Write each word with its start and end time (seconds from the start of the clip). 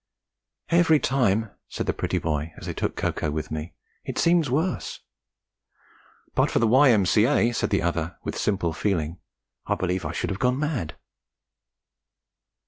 'Every 0.69 0.99
time,' 0.99 1.51
said 1.69 1.85
the 1.85 1.93
pretty 1.93 2.17
boy, 2.17 2.53
as 2.57 2.65
they 2.65 2.73
took 2.73 2.95
cocoa 2.95 3.29
with 3.29 3.51
me, 3.51 3.75
'it 4.03 4.17
seems 4.17 4.49
worse.' 4.49 4.99
'But 6.33 6.49
for 6.49 6.57
the 6.57 6.65
Y.M.C.A.,' 6.65 7.51
said 7.51 7.69
the 7.69 7.83
other, 7.83 8.17
with 8.23 8.35
simple 8.35 8.73
feeling, 8.73 9.19
'I 9.67 9.75
believe 9.75 10.03
I 10.03 10.11
should 10.11 10.31
have 10.31 10.39
gone 10.39 10.57
mad.' 10.57 10.95